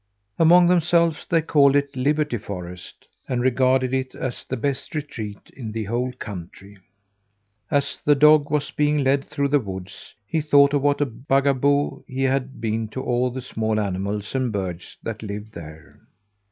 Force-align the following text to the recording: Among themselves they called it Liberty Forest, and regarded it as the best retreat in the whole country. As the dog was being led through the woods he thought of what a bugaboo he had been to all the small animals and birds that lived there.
Among 0.39 0.65
themselves 0.65 1.27
they 1.29 1.43
called 1.43 1.75
it 1.75 1.95
Liberty 1.95 2.39
Forest, 2.39 3.07
and 3.29 3.39
regarded 3.39 3.93
it 3.93 4.15
as 4.15 4.43
the 4.43 4.57
best 4.57 4.95
retreat 4.95 5.51
in 5.55 5.71
the 5.71 5.83
whole 5.83 6.11
country. 6.13 6.79
As 7.69 8.01
the 8.03 8.15
dog 8.15 8.49
was 8.49 8.71
being 8.71 9.03
led 9.03 9.23
through 9.23 9.49
the 9.49 9.59
woods 9.59 10.15
he 10.25 10.41
thought 10.41 10.73
of 10.73 10.81
what 10.81 11.01
a 11.01 11.05
bugaboo 11.05 12.01
he 12.07 12.23
had 12.23 12.59
been 12.59 12.87
to 12.87 13.03
all 13.03 13.29
the 13.29 13.43
small 13.43 13.79
animals 13.79 14.33
and 14.33 14.51
birds 14.51 14.97
that 15.03 15.21
lived 15.21 15.53
there. 15.53 15.99